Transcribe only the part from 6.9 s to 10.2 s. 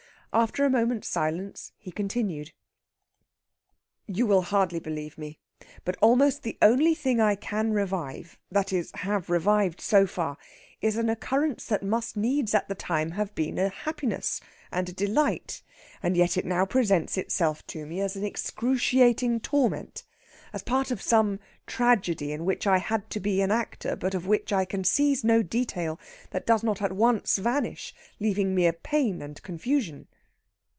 thing I can revive that is, have revived so